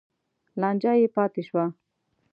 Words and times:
لانجه 0.61 0.91
یې 1.01 1.07
پاتې 1.15 1.41
شوه. 1.47 1.65